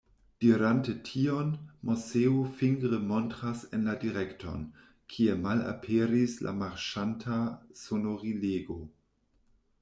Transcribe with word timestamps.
Dirante 0.41 0.93
tion, 1.07 1.51
Moseo 1.89 2.45
fingre 2.61 2.97
montras 3.11 3.61
en 3.79 3.85
la 3.89 3.95
direkton, 4.05 4.65
kie 5.17 5.37
malaperis 5.45 6.37
la 6.49 6.57
marŝanta 6.65 7.41
sonorilego. 7.85 8.81